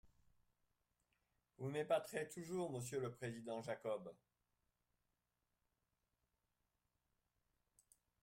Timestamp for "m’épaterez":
1.69-2.27